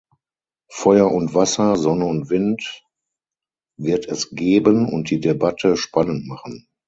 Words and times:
Feuer 0.71 1.11
und 1.11 1.35
Wasser, 1.35 1.75
Sonne 1.75 2.05
und 2.05 2.31
Wind 2.31 2.85
wird 3.77 4.07
es 4.07 4.31
geben 4.31 4.91
und 4.91 5.11
die 5.11 5.19
Debatte 5.19 5.77
spannend 5.77 6.25
machen. 6.25 6.67